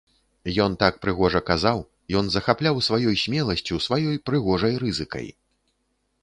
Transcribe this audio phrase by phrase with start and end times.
[0.63, 1.83] Ён так прыгожа казаў,
[2.21, 5.27] ён захапляў сваёй смеласцю, сваёй прыгожай рызыкай.